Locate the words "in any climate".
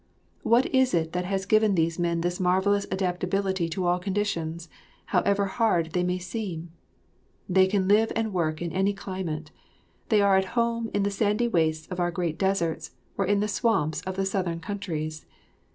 8.63-9.51